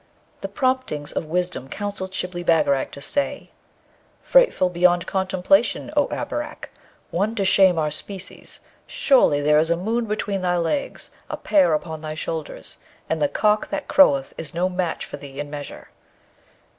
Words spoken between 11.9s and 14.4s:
thy shoulders, and the cock that croweth